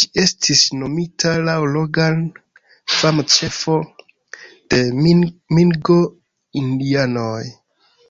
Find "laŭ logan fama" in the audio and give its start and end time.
1.48-3.26